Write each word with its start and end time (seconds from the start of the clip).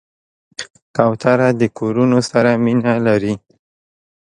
کوتره 0.95 1.47
د 1.59 1.63
کورونو 1.77 2.19
سره 2.29 2.51
مینه 2.63 2.93
لري. 3.07 3.33